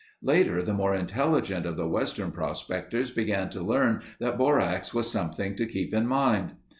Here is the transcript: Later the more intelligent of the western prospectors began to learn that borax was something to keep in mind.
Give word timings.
Later 0.23 0.63
the 0.63 0.73
more 0.73 0.95
intelligent 0.95 1.67
of 1.67 1.77
the 1.77 1.87
western 1.87 2.31
prospectors 2.31 3.11
began 3.11 3.51
to 3.51 3.61
learn 3.61 4.01
that 4.19 4.35
borax 4.35 4.95
was 4.95 5.11
something 5.11 5.53
to 5.57 5.67
keep 5.67 5.93
in 5.93 6.07
mind. 6.07 6.53